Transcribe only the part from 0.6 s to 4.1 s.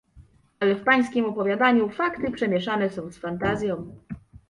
w pańskiem opowiadaniu fakty pomieszane są z fantazją."